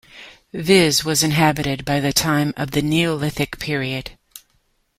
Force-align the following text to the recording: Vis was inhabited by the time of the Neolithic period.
Vis 0.51 1.05
was 1.05 1.21
inhabited 1.21 1.85
by 1.85 1.99
the 1.99 2.11
time 2.11 2.55
of 2.57 2.71
the 2.71 2.81
Neolithic 2.81 3.59
period. 3.59 4.17